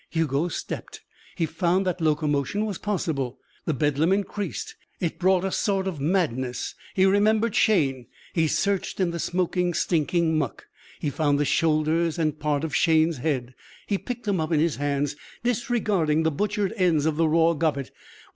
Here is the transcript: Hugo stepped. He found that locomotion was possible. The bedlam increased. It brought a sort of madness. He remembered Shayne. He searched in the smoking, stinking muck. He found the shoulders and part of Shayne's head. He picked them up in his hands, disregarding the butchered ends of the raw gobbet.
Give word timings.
Hugo 0.09 0.47
stepped. 0.47 1.01
He 1.35 1.45
found 1.45 1.85
that 1.85 2.01
locomotion 2.01 2.65
was 2.65 2.79
possible. 2.79 3.37
The 3.65 3.73
bedlam 3.75 4.11
increased. 4.11 4.75
It 4.99 5.19
brought 5.19 5.43
a 5.45 5.51
sort 5.51 5.85
of 5.85 5.99
madness. 6.01 6.73
He 6.95 7.05
remembered 7.05 7.53
Shayne. 7.53 8.07
He 8.33 8.47
searched 8.47 8.99
in 8.99 9.11
the 9.11 9.19
smoking, 9.19 9.75
stinking 9.75 10.39
muck. 10.39 10.65
He 10.99 11.11
found 11.11 11.39
the 11.39 11.45
shoulders 11.45 12.17
and 12.17 12.39
part 12.39 12.63
of 12.63 12.75
Shayne's 12.75 13.17
head. 13.17 13.53
He 13.85 13.99
picked 13.99 14.25
them 14.25 14.41
up 14.41 14.51
in 14.51 14.59
his 14.59 14.77
hands, 14.77 15.15
disregarding 15.43 16.23
the 16.23 16.31
butchered 16.31 16.73
ends 16.77 17.05
of 17.05 17.15
the 17.17 17.27
raw 17.29 17.53
gobbet. 17.53 17.91